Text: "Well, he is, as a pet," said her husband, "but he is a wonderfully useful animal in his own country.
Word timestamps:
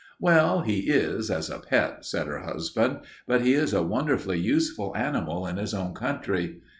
"Well, 0.19 0.61
he 0.61 0.89
is, 0.89 1.29
as 1.29 1.47
a 1.51 1.59
pet," 1.59 2.03
said 2.05 2.25
her 2.25 2.39
husband, 2.39 3.01
"but 3.27 3.41
he 3.41 3.53
is 3.53 3.71
a 3.71 3.83
wonderfully 3.83 4.39
useful 4.39 4.97
animal 4.97 5.45
in 5.45 5.57
his 5.57 5.75
own 5.75 5.93
country. 5.93 6.59